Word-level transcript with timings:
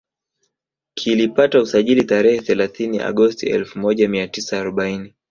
Kilipata 0.93 1.61
usajili 1.61 2.03
tarehe 2.03 2.41
thealathini 2.41 2.99
Agosti 2.99 3.49
elfu 3.49 3.79
moja 3.79 4.09
mia 4.09 4.27
tisa 4.27 4.59
arobaini 4.59 5.13